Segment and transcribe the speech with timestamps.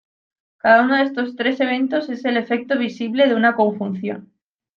[0.57, 4.33] Cada uno de estos tres eventos es el efecto visible de una conjunción.